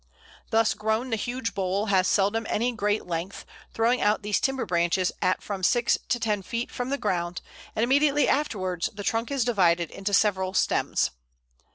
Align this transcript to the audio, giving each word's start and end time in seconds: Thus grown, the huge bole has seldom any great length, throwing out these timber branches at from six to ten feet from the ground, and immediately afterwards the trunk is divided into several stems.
Thus 0.49 0.73
grown, 0.73 1.11
the 1.11 1.15
huge 1.15 1.53
bole 1.53 1.85
has 1.85 2.07
seldom 2.07 2.47
any 2.49 2.71
great 2.71 3.05
length, 3.05 3.45
throwing 3.71 4.01
out 4.01 4.23
these 4.23 4.39
timber 4.39 4.65
branches 4.65 5.11
at 5.21 5.43
from 5.43 5.61
six 5.61 5.95
to 6.09 6.19
ten 6.19 6.41
feet 6.41 6.71
from 6.71 6.89
the 6.89 6.97
ground, 6.97 7.39
and 7.75 7.83
immediately 7.83 8.27
afterwards 8.27 8.89
the 8.91 9.03
trunk 9.03 9.29
is 9.29 9.45
divided 9.45 9.91
into 9.91 10.11
several 10.11 10.55
stems. 10.55 11.11